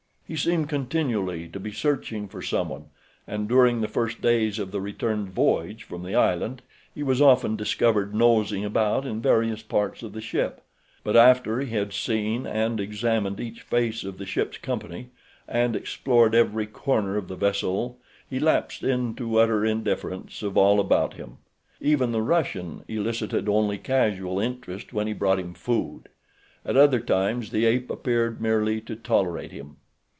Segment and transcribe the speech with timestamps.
[0.25, 2.85] He seemed continually to be searching for someone,
[3.27, 6.61] and during the first days of the return voyage from the island
[6.95, 10.61] he was often discovered nosing about in various parts of the ship;
[11.03, 15.09] but after he had seen and examined each face of the ship's company,
[15.49, 17.99] and explored every corner of the vessel
[18.29, 21.39] he lapsed into utter indifference of all about him.
[21.81, 26.07] Even the Russian elicited only casual interest when he brought him food.
[26.65, 29.75] At other times the ape appeared merely to tolerate him.